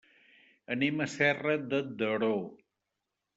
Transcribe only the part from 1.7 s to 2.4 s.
de Daró.